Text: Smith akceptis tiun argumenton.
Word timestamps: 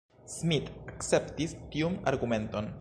Smith 0.35 0.71
akceptis 0.93 1.55
tiun 1.75 2.01
argumenton. 2.13 2.69